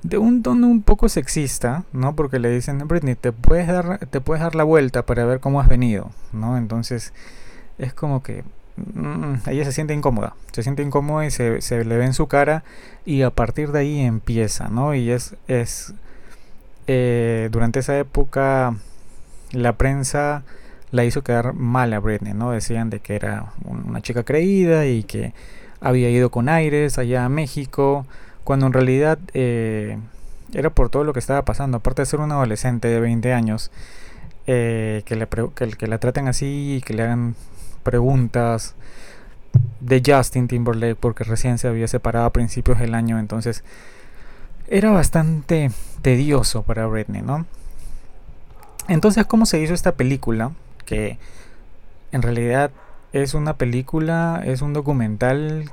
de 0.02 0.18
un 0.18 0.42
tono 0.42 0.68
un 0.68 0.82
poco 0.82 1.08
sexista, 1.08 1.84
¿no? 1.92 2.14
Porque 2.14 2.38
le 2.38 2.50
dicen, 2.50 2.86
Britney, 2.86 3.14
te 3.14 3.32
puedes 3.32 3.66
dar, 3.66 3.98
te 4.06 4.20
puedes 4.20 4.42
dar 4.42 4.54
la 4.54 4.64
vuelta 4.64 5.04
para 5.04 5.24
ver 5.24 5.40
cómo 5.40 5.60
has 5.60 5.68
venido, 5.68 6.10
¿no? 6.32 6.56
Entonces 6.56 7.12
es 7.78 7.92
como 7.94 8.22
que 8.22 8.44
mm, 8.76 9.48
ella 9.48 9.64
se 9.64 9.72
siente 9.72 9.94
incómoda, 9.94 10.34
se 10.52 10.62
siente 10.62 10.82
incómoda 10.82 11.26
y 11.26 11.30
se, 11.30 11.60
se, 11.60 11.84
le 11.84 11.96
ve 11.96 12.04
en 12.04 12.14
su 12.14 12.28
cara 12.28 12.64
y 13.04 13.22
a 13.22 13.30
partir 13.30 13.72
de 13.72 13.80
ahí 13.80 14.00
empieza, 14.00 14.68
¿no? 14.68 14.94
Y 14.94 15.10
es, 15.10 15.34
es 15.48 15.94
eh, 16.86 17.48
durante 17.50 17.80
esa 17.80 17.98
época 17.98 18.76
la 19.52 19.76
prensa 19.76 20.44
la 20.90 21.04
hizo 21.04 21.22
quedar 21.22 21.54
mal 21.54 21.92
a 21.92 21.98
Britney, 21.98 22.34
¿no? 22.34 22.52
Decían 22.52 22.88
de 22.88 23.00
que 23.00 23.16
era 23.16 23.52
una 23.64 24.00
chica 24.00 24.22
creída 24.22 24.86
y 24.86 25.02
que 25.02 25.34
había 25.80 26.08
ido 26.10 26.30
con 26.30 26.48
aires 26.48 26.98
allá 26.98 27.24
a 27.24 27.28
México 27.28 28.06
cuando 28.48 28.64
en 28.64 28.72
realidad 28.72 29.18
eh, 29.34 29.98
era 30.54 30.70
por 30.70 30.88
todo 30.88 31.04
lo 31.04 31.12
que 31.12 31.18
estaba 31.18 31.44
pasando, 31.44 31.76
aparte 31.76 32.00
de 32.00 32.06
ser 32.06 32.20
un 32.20 32.32
adolescente 32.32 32.88
de 32.88 32.98
20 32.98 33.34
años, 33.34 33.70
eh, 34.46 35.02
que, 35.04 35.16
le 35.16 35.28
que, 35.76 35.86
la 35.86 35.98
traten 35.98 36.28
así 36.28 36.76
y 36.76 36.80
que 36.80 36.94
le 36.94 37.02
hagan 37.02 37.34
preguntas 37.82 38.74
de 39.80 40.02
Justin 40.02 40.48
Timberlake 40.48 40.94
porque 40.94 41.24
recién 41.24 41.58
se 41.58 41.68
había 41.68 41.88
separado 41.88 42.24
a 42.24 42.32
principios 42.32 42.78
del 42.78 42.94
año, 42.94 43.18
entonces 43.18 43.64
era 44.66 44.92
bastante 44.92 45.70
tedioso 46.00 46.62
para 46.62 46.86
Britney, 46.86 47.20
¿no? 47.20 47.44
Entonces, 48.88 49.26
¿cómo 49.26 49.44
se 49.44 49.60
hizo 49.60 49.74
esta 49.74 49.92
película? 49.92 50.52
Que 50.86 51.18
en 52.12 52.22
realidad 52.22 52.70
es 53.12 53.34
una 53.34 53.58
película, 53.58 54.40
es 54.42 54.62
un 54.62 54.72
documental 54.72 55.70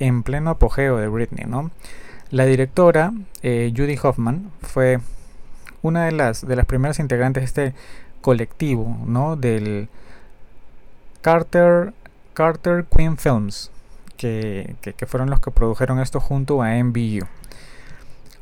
en 0.00 0.24
pleno 0.24 0.50
apogeo 0.50 0.96
de 0.96 1.06
Britney, 1.06 1.46
¿no? 1.46 1.70
La 2.30 2.44
directora, 2.44 3.12
eh, 3.42 3.72
Judy 3.76 3.98
Hoffman, 4.02 4.50
fue 4.60 5.00
una 5.82 6.06
de 6.06 6.12
las, 6.12 6.46
de 6.46 6.56
las 6.56 6.66
primeras 6.66 6.98
integrantes 6.98 7.42
de 7.42 7.44
este 7.44 7.78
colectivo, 8.20 8.96
¿no? 9.06 9.36
Del 9.36 9.88
Carter, 11.20 11.92
Carter 12.34 12.84
Queen 12.84 13.16
Films. 13.16 13.70
que, 14.16 14.74
fueron 15.06 15.30
los 15.30 15.40
que 15.40 15.50
produjeron 15.50 16.00
esto 16.00 16.20
junto 16.20 16.62
a 16.62 16.70
MBU. 16.82 17.26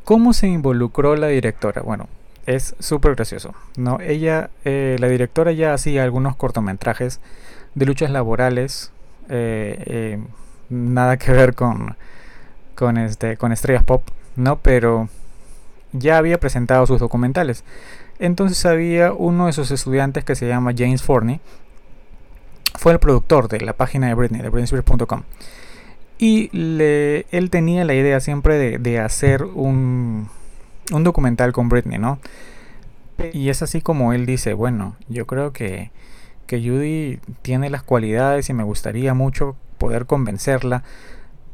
¿Cómo 0.05 0.35
se 0.35 0.47
involucró 0.47 1.17
la 1.17 1.29
directora? 1.29 1.81
Bueno, 1.83 2.09
es 2.47 2.75
súper 2.79 3.15
gracioso. 3.15 3.55
¿no? 3.77 3.99
Ella, 4.01 4.51
eh, 4.65 4.97
la 5.01 5.09
directora 5.09 5.53
ya 5.53 5.73
hacía 5.73 6.03
algunos 6.03 6.37
cortometrajes 6.37 7.21
de 7.75 7.87
luchas 7.87 8.11
laborales, 8.11 8.93
eh, 9.29 9.83
eh, 9.87 10.19
nada 10.69 11.17
que 11.17 11.33
ver 11.33 11.55
con, 11.55 11.97
con, 12.75 12.99
este, 12.99 13.37
con 13.37 13.53
estrellas 13.53 13.85
pop, 13.85 14.03
¿no? 14.37 14.59
Pero 14.59 15.09
ya 15.93 16.19
había 16.19 16.39
presentado 16.39 16.87
sus 16.87 17.01
documentales. 17.01 17.65
Entonces 18.19 18.65
había 18.67 19.13
uno 19.13 19.47
de 19.47 19.53
sus 19.53 19.71
estudiantes 19.71 20.25
que 20.25 20.35
se 20.35 20.47
llama 20.47 20.73
James 20.77 21.03
Forney, 21.03 21.41
fue 22.75 22.93
el 22.93 22.99
productor 22.99 23.49
de 23.49 23.61
la 23.61 23.73
página 23.73 24.09
de 24.09 24.15
Britney, 24.15 24.43
de 24.43 24.49
BritneySpears.com. 24.49 25.23
Y 26.19 26.49
le, 26.57 27.27
él 27.31 27.51
tenía 27.51 27.85
la 27.85 27.95
idea 27.95 28.21
siempre 28.21 28.79
de, 28.79 28.99
hacer 29.01 29.45
un, 29.45 30.29
un, 30.93 31.05
documental 31.05 31.53
con 31.53 31.69
Britney, 31.69 31.99
¿no? 31.99 32.19
Y 33.33 33.49
es 33.49 33.63
así 33.63 33.81
como 33.81 34.13
él 34.13 34.27
dice, 34.27 34.55
bueno, 34.55 34.97
yo 35.09 35.27
creo 35.27 35.53
que, 35.53 35.91
que 36.47 36.59
Judy 36.59 37.21
tiene 37.43 37.71
las 37.71 37.83
cualidades 37.83 38.49
y 38.49 38.55
me 38.55 38.65
gustaría 38.65 39.15
mucho 39.15 39.57
poder 39.79 40.07
convencerla. 40.07 40.83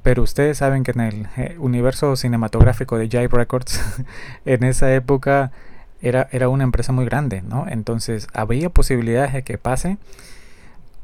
Pero 0.03 0.23
ustedes 0.23 0.59
saben 0.59 0.83
que 0.83 0.93
en 0.93 1.01
el 1.01 1.29
eh, 1.37 1.57
universo 1.59 2.17
cinematográfico 2.17 2.97
de 2.97 3.09
Jive 3.09 3.29
Records, 3.29 3.81
en 4.45 4.65
esa 4.65 4.93
época 4.95 5.53
era, 6.01 6.29
era 6.33 6.49
una 6.49 6.65
empresa 6.65 6.93
muy 6.93 7.05
grande, 7.05 7.43
¿no? 7.43 7.67
Entonces 7.69 8.27
había 8.33 8.71
posibilidades 8.71 9.35
de 9.35 9.43
que 9.43 9.59
pase 9.59 9.99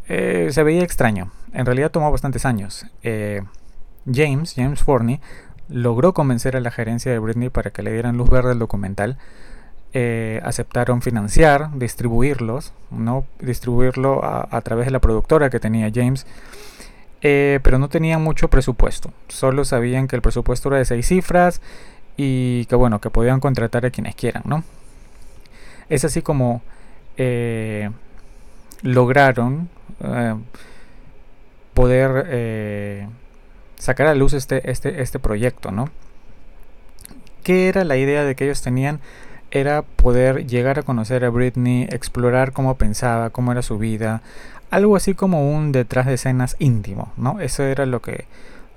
eh, 0.08 0.48
se 0.50 0.62
veía 0.62 0.82
extraño. 0.82 1.30
En 1.52 1.66
realidad 1.66 1.90
tomó 1.90 2.10
bastantes 2.10 2.46
años. 2.46 2.86
Eh, 3.02 3.42
James, 4.10 4.54
James 4.54 4.82
Forney, 4.82 5.20
logró 5.68 6.14
convencer 6.14 6.56
a 6.56 6.60
la 6.60 6.70
gerencia 6.70 7.10
de 7.10 7.18
Britney 7.18 7.50
para 7.50 7.70
que 7.72 7.82
le 7.82 7.92
dieran 7.92 8.16
luz 8.16 8.30
verde 8.30 8.52
al 8.52 8.58
documental. 8.58 9.18
Aceptaron 10.42 11.00
financiar, 11.00 11.70
distribuirlos, 11.78 12.74
no 12.90 13.24
distribuirlo 13.40 14.22
a, 14.22 14.60
través 14.60 14.84
de 14.84 14.90
la 14.90 15.00
productora 15.00 15.48
que 15.48 15.58
tenía 15.58 15.90
James, 15.92 16.26
pero 17.20 17.78
no 17.78 17.88
tenían 17.88 18.22
mucho 18.22 18.48
presupuesto. 18.48 19.12
Solo 19.28 19.64
sabían 19.64 20.06
que 20.06 20.16
el 20.16 20.22
presupuesto 20.22 20.68
era 20.68 20.78
de 20.78 20.84
seis 20.84 21.08
cifras 21.08 21.60
y 22.16 22.66
que 22.66 22.76
bueno, 22.76 23.00
que 23.00 23.10
podían 23.10 23.40
contratar 23.40 23.84
a 23.84 23.90
quienes 23.90 24.14
quieran, 24.14 24.42
¿no? 24.46 24.64
Es 25.88 26.04
así 26.04 26.22
como 26.22 26.62
lograron 28.82 29.68
eh, 30.00 30.34
poder 31.74 32.26
eh, 32.28 33.08
sacar 33.76 34.06
a 34.06 34.14
luz 34.14 34.32
este, 34.32 34.70
este, 34.70 35.02
este 35.02 35.18
proyecto, 35.18 35.70
¿no? 35.70 35.90
¿Qué 37.42 37.68
era 37.68 37.84
la 37.84 37.96
idea 37.96 38.24
de 38.24 38.34
que 38.34 38.44
ellos 38.44 38.62
tenían? 38.62 39.00
Era 39.50 39.82
poder 39.82 40.46
llegar 40.46 40.78
a 40.78 40.82
conocer 40.82 41.24
a 41.24 41.30
Britney, 41.30 41.84
explorar 41.84 42.52
cómo 42.52 42.76
pensaba, 42.76 43.30
cómo 43.30 43.52
era 43.52 43.62
su 43.62 43.78
vida, 43.78 44.22
algo 44.70 44.96
así 44.96 45.14
como 45.14 45.50
un 45.50 45.72
detrás 45.72 46.06
de 46.06 46.14
escenas 46.14 46.56
íntimo, 46.58 47.12
¿no? 47.16 47.40
Eso 47.40 47.62
era 47.62 47.86
lo 47.86 48.02
que, 48.02 48.26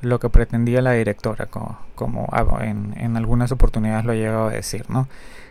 lo 0.02 0.20
que 0.20 0.30
pretendía 0.30 0.82
la 0.82 0.94
directora, 0.94 1.48
como, 1.48 1.80
como 1.96 2.28
ah, 2.32 2.46
en, 2.62 2.94
en, 2.98 3.18
algunas 3.18 3.52
oportunidades 3.52 4.06
lo 4.06 4.12
ha 4.12 4.16
llegado 4.16 4.48
a 4.48 4.52
decir, 4.52 4.86
¿no? 4.90 5.08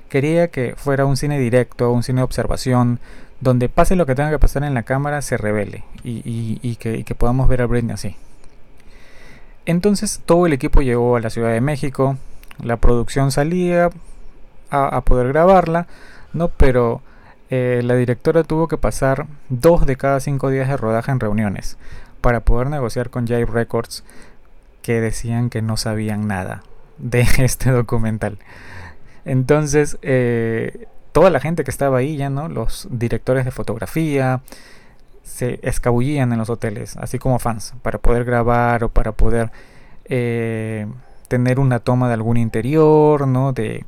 Quería 0.09 0.49
que 0.49 0.75
fuera 0.77 1.05
un 1.05 1.17
cine 1.17 1.39
directo, 1.39 1.93
un 1.93 2.03
cine 2.03 2.21
de 2.21 2.25
observación, 2.25 2.99
donde 3.41 3.69
pase 3.69 3.97
lo 3.97 4.07
que 4.07 4.15
tenga 4.15 4.31
que 4.31 4.39
pasar 4.39 4.65
en 4.65 4.75
la 4.75 4.83
cámara 4.83 5.23
se 5.23 5.37
revele 5.37 5.85
y, 6.03 6.77
que, 6.77 7.15
podamos 7.15 7.49
ver 7.49 7.63
a 7.63 7.67
Britney 7.67 7.95
así. 7.95 8.17
Entonces 9.67 10.21
todo 10.25 10.47
el 10.47 10.53
equipo 10.53 10.81
llegó 10.81 11.17
a 11.17 11.21
la 11.21 11.31
Ciudad 11.31 11.53
de 11.53 11.61
México, 11.61 12.17
la 12.63 12.79
producción 12.79 13.31
salía 13.31 13.91
a, 14.71 15.01
poder 15.03 15.29
grabarla, 15.29 15.87
¿no? 16.33 16.49
pero 16.49 17.01
eh, 17.51 17.81
la 17.85 17.95
directora 17.95 18.45
tuvo 18.45 18.69
que 18.69 18.77
pasar 18.77 19.27
dos 19.49 19.87
de 19.87 19.97
cada 19.97 20.21
cinco 20.21 20.51
días 20.51 20.69
de 20.69 20.77
rodaje 20.77 21.11
en 21.11 21.21
reuniones 21.21 21.79
para 22.21 22.41
poder 22.41 22.69
negociar 22.69 23.11
con 23.11 23.27
Jive 23.27 23.47
Records 23.47 24.05
que 24.83 25.01
decían 25.01 25.51
que 25.51 25.63
no 25.63 25.77
sabían 25.77 26.27
nada 26.27 26.63
de 26.99 27.21
este 27.39 27.71
documental. 27.71 28.39
Entonces, 29.25 29.99
eh, 30.03 30.87
toda 31.13 31.31
la 31.31 31.41
gente 31.41 31.65
que 31.65 31.71
estaba 31.71 31.99
ahí 31.99 32.17
ya, 32.17 32.31
¿no? 32.31 32.49
Los 32.49 32.89
directores 32.91 33.45
de 33.45 33.51
fotografía 33.51 34.41
se 35.23 35.61
escabullían 35.63 36.33
en 36.33 36.39
los 36.39 36.51
hoteles, 36.51 36.97
así 36.97 37.19
como 37.19 37.39
fans, 37.39 37.75
para 37.83 37.99
poder 37.99 38.25
grabar 38.25 38.85
o 38.85 38.89
para 38.89 39.13
poder 39.13 39.51
eh, 40.07 40.87
tener 41.29 41.61
una 41.61 41.81
toma 41.81 42.09
de 42.09 42.15
algún 42.15 42.37
interior, 42.39 43.29
¿no? 43.29 43.53
De 43.53 43.85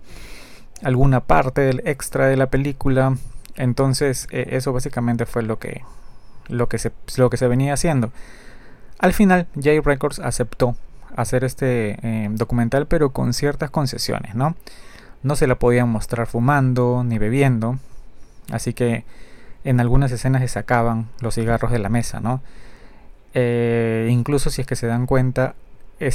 alguna 0.82 1.20
parte 1.20 1.62
del 1.62 1.82
extra 1.86 2.26
de 2.26 2.36
la 2.36 2.50
película. 2.50 3.16
Entonces, 3.60 4.26
eh, 4.30 4.48
eso 4.50 4.72
básicamente 4.72 5.26
fue 5.26 5.42
lo 5.42 5.58
que, 5.58 5.82
lo, 6.48 6.68
que 6.68 6.78
se, 6.78 6.92
lo 7.16 7.30
que 7.30 7.36
se 7.36 7.48
venía 7.48 7.74
haciendo. 7.74 8.10
Al 8.98 9.12
final, 9.12 9.46
J 9.54 9.80
Records 9.84 10.18
aceptó 10.18 10.76
hacer 11.16 11.44
este 11.44 11.98
eh, 12.02 12.28
documental, 12.32 12.86
pero 12.86 13.10
con 13.10 13.34
ciertas 13.34 13.70
concesiones, 13.70 14.34
¿no? 14.34 14.56
no 15.22 15.36
se 15.36 15.46
la 15.46 15.56
podían 15.56 15.88
mostrar 15.88 16.26
fumando 16.26 17.04
ni 17.04 17.18
bebiendo, 17.18 17.78
así 18.50 18.72
que 18.72 19.04
en 19.64 19.80
algunas 19.80 20.10
escenas 20.12 20.40
se 20.42 20.48
sacaban 20.48 21.08
los 21.20 21.34
cigarros 21.34 21.70
de 21.70 21.78
la 21.78 21.90
mesa, 21.90 22.20
¿no? 22.20 22.40
Eh, 23.34 24.08
incluso 24.10 24.50
si 24.50 24.62
es 24.62 24.66
que 24.66 24.76
se 24.76 24.86
dan 24.86 25.06
cuenta, 25.06 25.54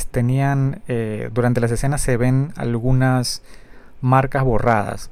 tenían 0.09 0.81
eh, 0.87 1.29
durante 1.31 1.61
las 1.61 1.71
escenas 1.71 2.01
se 2.01 2.17
ven 2.17 2.51
algunas 2.55 3.43
marcas 4.01 4.43
borradas 4.43 5.11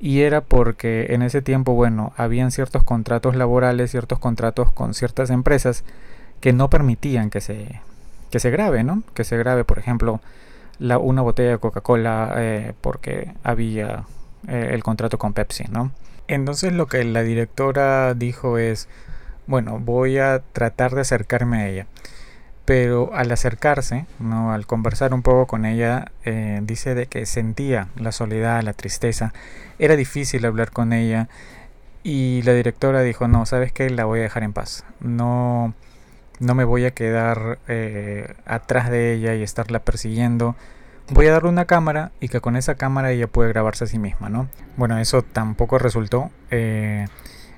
y 0.00 0.22
era 0.22 0.40
porque 0.40 1.08
en 1.10 1.22
ese 1.22 1.42
tiempo, 1.42 1.74
bueno, 1.74 2.12
habían 2.16 2.50
ciertos 2.50 2.82
contratos 2.82 3.36
laborales, 3.36 3.90
ciertos 3.90 4.18
contratos 4.18 4.72
con 4.72 4.94
ciertas 4.94 5.30
empresas 5.30 5.84
que 6.40 6.52
no 6.52 6.70
permitían 6.70 7.30
que 7.30 7.40
se 7.40 7.80
que 8.30 8.40
se 8.40 8.50
grabe, 8.50 8.84
¿no? 8.84 9.02
Que 9.14 9.24
se 9.24 9.36
grabe, 9.36 9.64
por 9.64 9.78
ejemplo, 9.78 10.20
una 10.78 11.22
botella 11.22 11.50
de 11.50 11.58
Coca-Cola 11.58 12.32
eh, 12.36 12.72
porque 12.80 13.34
había 13.42 14.04
eh, 14.48 14.70
el 14.72 14.82
contrato 14.82 15.18
con 15.18 15.34
Pepsi, 15.34 15.64
¿no? 15.70 15.90
Entonces 16.28 16.72
lo 16.72 16.86
que 16.86 17.04
la 17.04 17.22
directora 17.22 18.14
dijo 18.14 18.56
es, 18.56 18.88
bueno, 19.46 19.80
voy 19.80 20.18
a 20.18 20.42
tratar 20.52 20.94
de 20.94 21.02
acercarme 21.02 21.58
a 21.58 21.68
ella. 21.68 21.86
Pero 22.70 23.10
al 23.14 23.32
acercarse, 23.32 24.06
¿no? 24.20 24.52
al 24.52 24.64
conversar 24.64 25.12
un 25.12 25.22
poco 25.22 25.48
con 25.48 25.64
ella, 25.64 26.12
eh, 26.24 26.60
dice 26.62 26.94
de 26.94 27.06
que 27.06 27.26
sentía 27.26 27.88
la 27.96 28.12
soledad, 28.12 28.62
la 28.62 28.74
tristeza. 28.74 29.32
Era 29.80 29.96
difícil 29.96 30.46
hablar 30.46 30.70
con 30.70 30.92
ella. 30.92 31.28
Y 32.04 32.42
la 32.42 32.52
directora 32.52 33.02
dijo, 33.02 33.26
no, 33.26 33.44
¿sabes 33.44 33.72
qué? 33.72 33.90
La 33.90 34.04
voy 34.04 34.20
a 34.20 34.22
dejar 34.22 34.44
en 34.44 34.52
paz. 34.52 34.84
No, 35.00 35.74
no 36.38 36.54
me 36.54 36.62
voy 36.62 36.84
a 36.84 36.92
quedar 36.92 37.58
eh, 37.66 38.34
atrás 38.46 38.88
de 38.88 39.14
ella 39.14 39.34
y 39.34 39.42
estarla 39.42 39.80
persiguiendo. 39.80 40.54
Voy 41.10 41.26
a 41.26 41.32
darle 41.32 41.48
una 41.48 41.64
cámara 41.64 42.12
y 42.20 42.28
que 42.28 42.40
con 42.40 42.54
esa 42.54 42.76
cámara 42.76 43.10
ella 43.10 43.26
puede 43.26 43.48
grabarse 43.48 43.82
a 43.82 43.88
sí 43.88 43.98
misma, 43.98 44.28
¿no? 44.28 44.46
Bueno, 44.76 44.96
eso 44.98 45.22
tampoco 45.22 45.80
resultó. 45.80 46.30
Eh, 46.52 47.08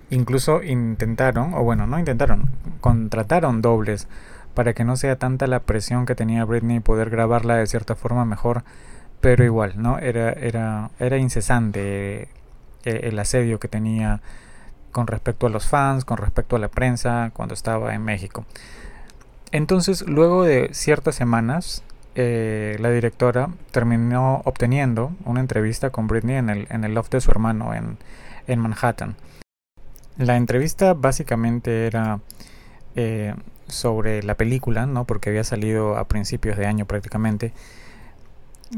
incluso 0.09 0.63
intentaron, 0.63 1.53
o 1.53 1.63
bueno, 1.65 1.87
no 1.87 1.99
intentaron, 1.99 2.49
contrataron 2.81 3.61
dobles 3.61 4.09
para 4.55 4.75
que 4.75 4.85
no 4.85 4.97
sea 4.97 5.17
tanta 5.17 5.47
la 5.47 5.61
presión 5.61 6.07
que 6.07 6.15
tenía 6.15 6.45
Britney 6.45 6.81
poder 6.81 7.11
grabarla 7.11 7.57
de 7.57 7.67
cierta 7.67 7.97
forma 7.97 8.25
mejor, 8.25 8.65
pero 9.21 9.45
igual, 9.45 9.75
¿no? 9.77 9.99
Era, 9.99 10.33
era, 10.33 10.91
era 10.99 11.17
incesante 11.17 12.23
eh, 12.23 12.29
el 12.85 13.19
asedio 13.19 13.61
que 13.61 13.69
tenía 13.69 14.21
con 14.91 15.07
respecto 15.07 15.47
a 15.47 15.51
los 15.51 15.67
fans, 15.67 16.05
con 16.05 16.19
respecto 16.19 16.57
a 16.57 16.59
la 16.59 16.69
prensa 16.69 17.31
cuando 17.33 17.55
estaba 17.55 17.95
en 17.95 18.03
México. 18.03 18.45
Entonces, 19.51 20.03
luego 20.07 20.45
de 20.45 20.71
ciertas 20.73 21.15
semanas, 21.15 21.83
eh, 22.15 22.77
la 22.79 22.91
directora 22.91 23.49
terminó 23.71 24.43
obteniendo 24.45 25.13
una 25.25 25.41
entrevista 25.41 25.91
con 25.91 26.07
Britney 26.09 26.37
en 26.37 26.51
el, 26.51 26.67
en 26.71 26.85
el 26.85 26.95
loft 26.95 27.13
de 27.13 27.21
su 27.21 27.31
hermano 27.31 27.75
en, 27.75 27.99
en 28.47 28.59
Manhattan. 28.59 29.17
La 30.19 30.37
entrevista 30.37 30.93
básicamente 30.93 31.87
era 31.87 32.21
eh, 32.95 33.35
sobre 33.73 34.23
la 34.23 34.37
película, 34.37 34.87
¿no? 34.87 35.05
porque 35.05 35.31
había 35.31 35.45
salido 35.45 35.97
a 35.97 36.09
principios 36.09 36.57
de 36.57 36.67
año 36.67 36.87
prácticamente. 36.87 37.53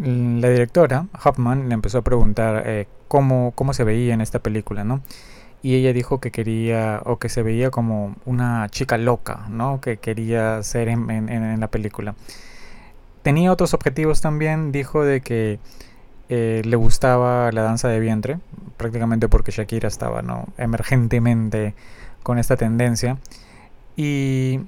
La 0.01 0.49
directora, 0.49 1.07
Hoffman, 1.25 1.69
le 1.69 1.75
empezó 1.75 1.99
a 1.99 2.03
preguntar 2.03 2.65
eh, 2.67 2.89
cómo, 3.07 3.53
cómo 3.55 3.75
se 3.75 3.85
veía 3.85 4.15
en 4.15 4.21
esta 4.21 4.41
película, 4.41 4.83
¿no? 4.83 5.03
y 5.65 5.77
ella 5.77 5.95
dijo 5.95 6.21
que 6.21 6.31
quería 6.31 7.01
o 7.07 7.19
que 7.19 7.31
se 7.31 7.43
veía 7.43 7.71
como 7.71 8.17
una 8.27 8.69
chica 8.69 8.99
loca, 8.99 9.47
¿no? 9.49 9.81
Que 9.81 9.97
quería 9.97 10.63
ser 10.63 10.89
en, 10.89 11.59
la 11.59 11.69
película. 11.69 12.15
Tenía 13.23 13.51
otros 13.51 13.73
objetivos 13.73 14.21
también, 14.21 14.73
dijo 14.73 15.03
de 15.05 15.23
que 15.23 15.59
eh, 16.29 16.61
le 16.67 16.77
gustaba 16.77 17.51
la 17.51 17.63
danza 17.63 17.89
de 17.89 17.99
vientre, 17.99 18.41
prácticamente 18.77 19.27
porque 19.31 19.53
Shakira 19.53 19.89
estaba 19.89 20.21
¿no? 20.21 20.49
emergentemente 20.59 21.75
con 22.23 22.39
esta 22.39 22.59
tendencia. 22.59 23.17
Y 23.97 24.61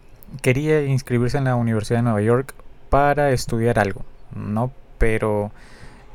quería 0.42 0.84
inscribirse 0.84 1.38
en 1.38 1.44
la 1.44 1.56
Universidad 1.56 1.98
de 1.98 2.02
Nueva 2.04 2.22
York 2.22 2.54
para 2.90 3.30
estudiar 3.30 3.78
algo, 3.78 4.04
¿no? 4.34 4.70
Pero 4.98 5.50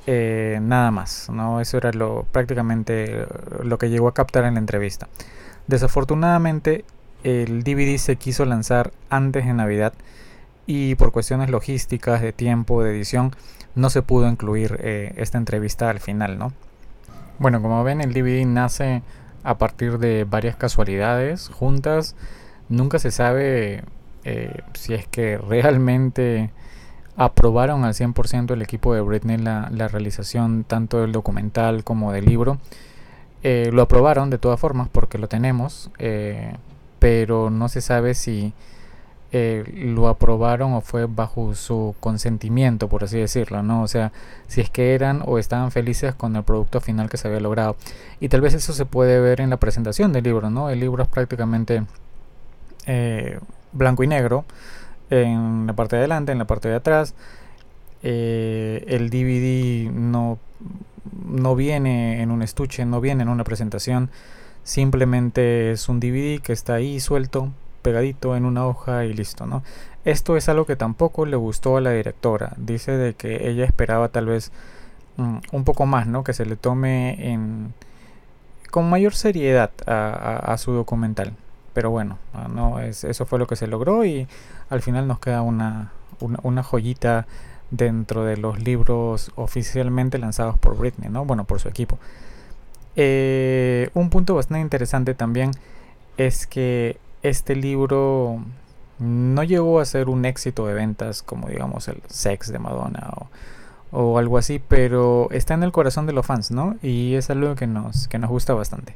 eh, 0.08 0.60
nada 0.62 0.92
más, 0.92 1.30
¿no? 1.30 1.62
Eso 1.62 1.78
era 1.78 1.92
lo 1.92 2.26
prácticamente 2.32 3.26
lo 3.64 3.78
que 3.78 3.90
llegó 3.90 4.08
a 4.08 4.14
captar 4.14 4.46
en 4.46 4.56
la 4.56 4.60
entrevista. 4.60 5.08
Desafortunadamente, 5.68 6.86
el 7.24 7.64
DVD 7.64 7.98
se 7.98 8.16
quiso 8.16 8.46
lanzar 8.46 8.92
antes 9.10 9.46
de 9.46 9.54
Navidad 9.54 9.94
y 10.66 10.96
por 10.96 11.12
cuestiones 11.12 11.50
logísticas, 11.50 12.22
de 12.22 12.34
tiempo, 12.34 12.84
de 12.84 12.92
edición, 12.92 13.32
no 13.76 13.90
se 13.90 14.02
pudo 14.02 14.28
incluir 14.28 14.80
eh, 14.82 15.14
esta 15.18 15.38
entrevista 15.38 15.90
al 15.90 16.00
final, 16.00 16.38
¿no? 16.38 16.54
Bueno, 17.40 17.62
como 17.62 17.84
ven, 17.84 18.02
el 18.02 18.14
DVD 18.14 18.46
nace 18.46 19.02
a 19.44 19.58
partir 19.58 19.98
de 19.98 20.26
varias 20.26 20.56
casualidades 20.56 21.50
juntas. 21.50 22.16
Nunca 22.70 23.00
se 23.00 23.12
sabe 23.12 23.84
eh, 24.24 24.62
si 24.74 24.94
es 24.94 25.08
que 25.08 25.38
realmente 25.38 26.52
aprobaron 27.16 27.84
al 27.84 27.94
100% 27.94 28.52
el 28.54 28.62
equipo 28.62 28.94
de 28.94 29.02
Britney 29.02 29.38
la, 29.38 29.88
realización 29.88 30.64
tanto 30.64 31.02
del 31.02 31.12
documental 31.12 31.84
como 31.84 32.12
del 32.12 32.26
libro. 32.26 32.58
Eh, 33.44 33.70
lo 33.74 33.82
aprobaron 33.82 34.30
de 34.30 34.38
todas 34.38 34.60
formas 34.60 34.88
porque 34.90 35.18
lo 35.18 35.28
tenemos, 35.28 35.90
eh, 35.98 36.56
pero 37.00 37.50
no 37.50 37.70
se 37.70 37.82
sabe 37.82 38.14
si 38.14 38.54
lo 39.34 40.10
aprobaron 40.10 40.74
o 40.74 40.82
fue 40.82 41.06
bajo 41.06 41.56
su 41.56 41.96
consentimiento, 42.02 42.90
por 42.90 43.06
así 43.06 43.18
decirlo, 43.18 43.64
¿no? 43.64 43.82
O 43.82 43.88
sea, 43.88 44.12
si 44.48 44.60
es 44.60 44.70
que 44.70 44.94
eran 44.94 45.24
o 45.26 45.38
estaban 45.40 45.72
felices 45.72 46.14
con 46.14 46.36
el 46.36 46.44
producto 46.44 46.82
final 46.82 47.10
que 47.10 47.16
se 47.16 47.30
había 47.30 47.40
logrado. 47.40 47.78
Y 48.20 48.28
tal 48.28 48.42
vez 48.42 48.54
eso 48.54 48.74
se 48.74 48.86
puede 48.86 49.22
ver 49.22 49.40
en 49.40 49.50
la 49.50 49.56
presentación 49.56 50.12
del 50.12 50.26
libro, 50.26 50.50
¿no? 50.50 50.70
El 50.70 50.82
libro 50.82 51.04
es 51.04 51.08
prácticamente 51.08 51.84
blanco 53.74 54.04
y 54.04 54.08
negro 54.08 54.46
en 55.12 55.68
la 55.68 55.74
parte 55.74 55.98
de 55.98 56.02
adelante, 56.02 56.32
en 56.32 56.40
la 56.40 56.46
parte 56.46 56.70
de 56.70 56.76
atrás. 56.76 57.14
Eh, 58.02 58.84
el 58.88 59.10
DVD 59.10 59.92
no, 59.92 60.40
no 61.28 61.56
viene 61.56 62.22
en 62.22 62.32
un 62.32 62.42
estuche, 62.42 62.86
no 62.86 63.02
viene 63.02 63.24
en 63.24 63.30
una 63.30 63.44
presentación. 63.44 64.10
Simplemente 64.64 65.72
es 65.72 65.90
un 65.90 66.00
DVD 66.00 66.42
que 66.42 66.54
está 66.54 66.76
ahí 66.76 67.00
suelto, 67.00 67.52
pegadito 67.82 68.36
en 68.36 68.46
una 68.46 68.66
hoja 68.66 69.06
y 69.06 69.14
listo, 69.14 69.46
¿no? 69.46 69.64
Esto 70.06 70.38
es 70.38 70.50
algo 70.50 70.66
que 70.66 70.76
tampoco 70.76 71.26
le 71.26 71.36
gustó 71.36 71.78
a 71.78 71.82
la 71.82 71.92
directora. 71.92 72.54
Dice 72.58 72.94
de 72.94 73.14
que 73.14 73.50
ella 73.50 73.66
esperaba 73.66 74.10
tal 74.10 74.28
vez 74.28 74.52
mm, 75.18 75.38
un 75.52 75.64
poco 75.64 75.86
más, 75.86 76.08
¿no? 76.08 76.24
Que 76.24 76.34
se 76.34 76.46
le 76.46 76.56
tome 76.56 77.32
en 77.32 77.74
con 78.72 78.90
mayor 78.90 79.14
seriedad 79.14 79.72
a 79.86 80.58
su 80.58 80.72
documental 80.72 81.34
pero 81.74 81.90
bueno, 81.90 82.18
no 82.50 82.80
es, 82.80 83.04
eso 83.04 83.26
fue 83.26 83.40
lo 83.40 83.48
que 83.48 83.56
se 83.56 83.68
logró 83.68 84.06
y 84.06 84.28
al 84.70 84.82
final 84.82 85.08
nos 85.08 85.20
queda 85.20 85.42
una, 85.42 85.92
una, 86.20 86.64
joyita 86.64 87.28
dentro 87.70 88.26
de 88.26 88.38
los 88.38 88.60
libros 88.62 89.32
oficialmente 89.36 90.18
lanzados 90.18 90.58
por 90.58 90.78
Britney, 90.78 91.10
¿no? 91.10 91.26
Bueno, 91.26 91.46
por 91.46 91.60
su 91.60 91.70
equipo. 91.70 91.98
Eh, 92.96 93.90
un 93.94 94.10
punto 94.10 94.36
bastante 94.36 94.62
interesante 94.62 95.14
también 95.14 95.52
es 96.18 96.46
que 96.46 97.00
este 97.24 97.56
libro 97.56 98.44
no 99.00 99.44
llegó 99.44 99.80
a 99.80 99.86
ser 99.86 100.10
un 100.10 100.26
éxito 100.26 100.68
de 100.68 100.74
ventas 100.74 101.24
como 101.24 101.48
digamos 101.48 101.88
el 101.88 102.02
Sex 102.08 102.52
de 102.52 102.60
Madonna 102.60 103.10
o, 103.16 103.30
o 103.92 104.18
algo 104.18 104.38
así, 104.38 104.62
pero 104.66 105.30
está 105.32 105.54
en 105.54 105.64
el 105.64 105.72
corazón 105.72 106.06
de 106.06 106.14
los 106.14 106.26
fans, 106.26 106.52
¿no? 106.52 106.76
Y 106.82 107.16
es 107.16 107.30
algo 107.30 107.56
que 107.56 107.68
nos, 107.68 108.08
que 108.08 108.18
nos 108.18 108.30
gusta 108.30 108.54
bastante. 108.54 108.96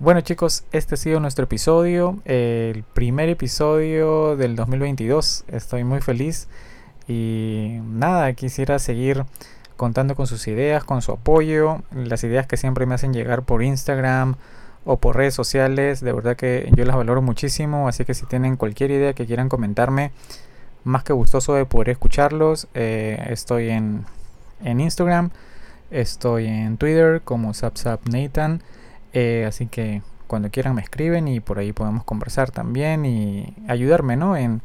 Bueno 0.00 0.22
chicos, 0.22 0.64
este 0.72 0.94
ha 0.94 0.96
sido 0.96 1.20
nuestro 1.20 1.44
episodio, 1.44 2.22
el 2.24 2.84
primer 2.84 3.28
episodio 3.28 4.34
del 4.34 4.56
2022. 4.56 5.44
Estoy 5.48 5.84
muy 5.84 6.00
feliz 6.00 6.48
y 7.06 7.80
nada, 7.82 8.32
quisiera 8.32 8.78
seguir 8.78 9.26
contando 9.76 10.14
con 10.14 10.26
sus 10.26 10.48
ideas, 10.48 10.84
con 10.84 11.02
su 11.02 11.12
apoyo, 11.12 11.82
las 11.92 12.24
ideas 12.24 12.46
que 12.46 12.56
siempre 12.56 12.86
me 12.86 12.94
hacen 12.94 13.12
llegar 13.12 13.42
por 13.42 13.62
Instagram 13.62 14.36
o 14.86 14.96
por 14.96 15.16
redes 15.16 15.34
sociales. 15.34 16.00
De 16.00 16.14
verdad 16.14 16.34
que 16.34 16.72
yo 16.74 16.86
las 16.86 16.96
valoro 16.96 17.20
muchísimo, 17.20 17.86
así 17.86 18.06
que 18.06 18.14
si 18.14 18.24
tienen 18.24 18.56
cualquier 18.56 18.92
idea 18.92 19.12
que 19.12 19.26
quieran 19.26 19.50
comentarme, 19.50 20.12
más 20.82 21.04
que 21.04 21.12
gustoso 21.12 21.52
de 21.52 21.66
poder 21.66 21.90
escucharlos. 21.90 22.68
Eh, 22.72 23.22
estoy 23.28 23.68
en, 23.68 24.06
en 24.64 24.80
Instagram, 24.80 25.28
estoy 25.90 26.46
en 26.46 26.78
Twitter 26.78 27.20
como 27.22 27.52
SapSapNathan. 27.52 28.62
Eh, 29.12 29.44
así 29.46 29.66
que 29.66 30.02
cuando 30.26 30.50
quieran 30.50 30.74
me 30.74 30.82
escriben 30.82 31.26
y 31.28 31.40
por 31.40 31.58
ahí 31.58 31.72
podemos 31.72 32.04
conversar 32.04 32.50
también 32.50 33.04
y 33.04 33.54
ayudarme 33.66 34.16
¿no? 34.16 34.36
en, 34.36 34.62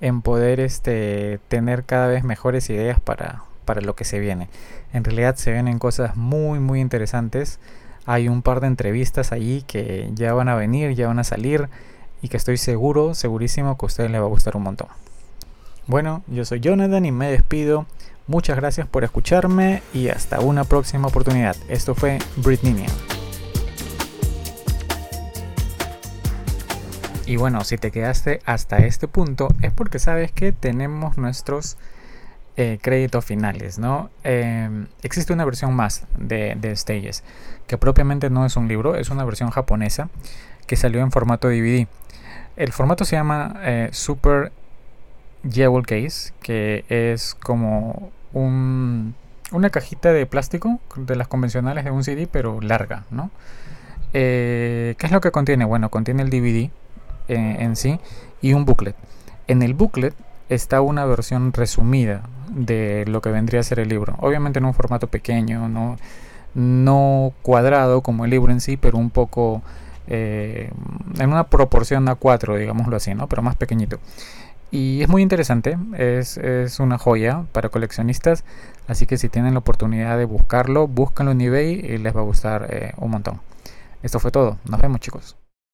en 0.00 0.22
poder 0.22 0.60
este, 0.60 1.40
tener 1.48 1.84
cada 1.84 2.06
vez 2.06 2.22
mejores 2.22 2.70
ideas 2.70 3.00
para, 3.00 3.42
para 3.64 3.80
lo 3.80 3.96
que 3.96 4.04
se 4.04 4.20
viene. 4.20 4.48
En 4.92 5.04
realidad 5.04 5.36
se 5.36 5.52
vienen 5.52 5.78
cosas 5.78 6.16
muy 6.16 6.60
muy 6.60 6.80
interesantes. 6.80 7.58
Hay 8.06 8.28
un 8.28 8.42
par 8.42 8.60
de 8.60 8.68
entrevistas 8.68 9.32
allí 9.32 9.62
que 9.66 10.10
ya 10.14 10.32
van 10.32 10.48
a 10.48 10.54
venir, 10.54 10.94
ya 10.94 11.08
van 11.08 11.18
a 11.18 11.24
salir 11.24 11.68
y 12.22 12.28
que 12.28 12.36
estoy 12.36 12.56
seguro, 12.56 13.14
segurísimo 13.14 13.76
que 13.76 13.84
a 13.84 13.88
ustedes 13.88 14.10
les 14.10 14.20
va 14.20 14.24
a 14.24 14.28
gustar 14.28 14.56
un 14.56 14.62
montón. 14.62 14.88
Bueno, 15.86 16.22
yo 16.26 16.44
soy 16.44 16.60
Jonathan 16.60 17.04
y 17.04 17.12
me 17.12 17.30
despido. 17.30 17.86
Muchas 18.26 18.56
gracias 18.56 18.86
por 18.86 19.04
escucharme 19.04 19.82
y 19.94 20.08
hasta 20.08 20.40
una 20.40 20.64
próxima 20.64 21.08
oportunidad. 21.08 21.56
Esto 21.68 21.94
fue 21.94 22.18
Britney. 22.36 22.86
Y 27.28 27.36
bueno, 27.36 27.62
si 27.62 27.76
te 27.76 27.90
quedaste 27.90 28.40
hasta 28.46 28.78
este 28.78 29.06
punto 29.06 29.48
es 29.60 29.70
porque 29.70 29.98
sabes 29.98 30.32
que 30.32 30.50
tenemos 30.50 31.18
nuestros 31.18 31.76
eh, 32.56 32.78
créditos 32.80 33.22
finales, 33.22 33.78
¿no? 33.78 34.08
Em, 34.24 34.86
existe 35.02 35.34
una 35.34 35.44
versión 35.44 35.74
más 35.74 36.06
de, 36.16 36.56
de, 36.58 36.74
Stages, 36.74 37.22
que 37.66 37.76
propiamente 37.76 38.30
no 38.30 38.46
es 38.46 38.56
un 38.56 38.66
libro, 38.66 38.94
es 38.94 39.10
una 39.10 39.26
versión 39.26 39.50
japonesa 39.50 40.08
que 40.66 40.76
salió 40.76 41.02
en 41.02 41.12
formato 41.12 41.48
DVD. 41.48 41.86
El 42.56 42.72
formato 42.72 43.04
se 43.04 43.16
llama 43.16 43.60
eh, 43.62 43.90
Super 43.92 44.50
Jewel 45.46 45.84
Case, 45.84 46.32
que 46.40 46.86
es 46.88 47.34
como 47.34 48.10
un, 48.32 49.14
una 49.52 49.68
cajita 49.68 50.14
de 50.14 50.24
plástico 50.24 50.80
de 50.96 51.14
las 51.14 51.28
convencionales 51.28 51.84
de 51.84 51.90
un 51.90 52.02
CD, 52.04 52.26
pero 52.26 52.62
larga, 52.62 53.04
¿no? 53.10 53.30
Eh, 54.14 54.94
¿Qué 54.96 55.04
es 55.04 55.12
lo 55.12 55.20
que 55.20 55.30
contiene? 55.30 55.66
Bueno, 55.66 55.90
contiene 55.90 56.22
el 56.22 56.30
DVD, 56.30 56.70
en 57.28 57.76
sí 57.76 58.00
y 58.40 58.52
un 58.54 58.64
booklet. 58.64 58.96
En 59.46 59.62
el 59.62 59.74
booklet 59.74 60.14
está 60.48 60.80
una 60.80 61.04
versión 61.04 61.52
resumida 61.52 62.22
de 62.50 63.04
lo 63.06 63.20
que 63.20 63.30
vendría 63.30 63.60
a 63.60 63.64
ser 63.64 63.80
el 63.80 63.88
libro. 63.88 64.16
Obviamente 64.18 64.58
en 64.58 64.64
un 64.64 64.74
formato 64.74 65.08
pequeño, 65.08 65.68
no, 65.68 65.96
no 66.54 67.32
cuadrado 67.42 68.02
como 68.02 68.24
el 68.24 68.30
libro 68.30 68.52
en 68.52 68.60
sí, 68.60 68.76
pero 68.76 68.98
un 68.98 69.10
poco 69.10 69.62
eh, 70.06 70.70
en 71.18 71.30
una 71.30 71.44
proporción 71.44 72.06
A4, 72.06 72.58
digámoslo 72.58 72.96
así, 72.96 73.14
¿no? 73.14 73.28
pero 73.28 73.42
más 73.42 73.56
pequeñito. 73.56 73.98
Y 74.70 75.00
es 75.02 75.08
muy 75.08 75.22
interesante, 75.22 75.78
es, 75.96 76.36
es, 76.36 76.78
una 76.78 76.98
joya 76.98 77.44
para 77.52 77.70
coleccionistas, 77.70 78.44
así 78.86 79.06
que 79.06 79.16
si 79.16 79.30
tienen 79.30 79.54
la 79.54 79.60
oportunidad 79.60 80.18
de 80.18 80.26
buscarlo, 80.26 80.86
búscanlo 80.86 81.32
en 81.32 81.40
eBay 81.40 81.72
y 81.72 81.96
les 81.96 82.14
va 82.14 82.20
a 82.20 82.24
gustar 82.24 82.66
eh, 82.68 82.92
un 82.98 83.10
montón. 83.10 83.40
Esto 84.02 84.20
fue 84.20 84.30
todo, 84.30 84.58
nos 84.68 84.80
vemos 84.80 85.00
chicos. 85.00 85.37